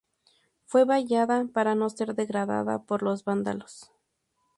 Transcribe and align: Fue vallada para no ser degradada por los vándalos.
Fue 0.65 0.83
vallada 0.83 1.45
para 1.53 1.75
no 1.75 1.87
ser 1.91 2.15
degradada 2.15 2.81
por 2.81 3.03
los 3.03 3.23
vándalos. 3.23 3.91